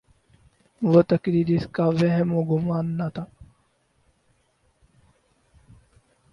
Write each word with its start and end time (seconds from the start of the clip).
وہ 0.81 1.01
تقریر 1.07 1.45
جس 1.47 1.67
کا 1.71 1.85
وہم 1.99 2.29
و 2.33 2.41
گماں 2.43 2.83
نہ 2.97 3.07
تھا۔ 3.13 3.23